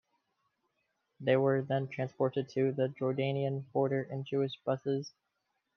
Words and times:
They 1.19 1.37
were 1.37 1.61
then 1.61 1.87
transported 1.87 2.49
to 2.55 2.71
the 2.71 2.87
Jordanian 2.87 3.71
border 3.71 4.01
in 4.01 4.23
Jewish 4.23 4.57
buses. 4.65 5.13